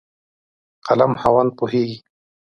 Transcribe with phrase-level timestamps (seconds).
[0.87, 1.97] قلم خاوند پوهېږي.